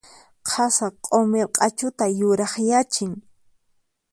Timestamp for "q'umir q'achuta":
1.07-2.05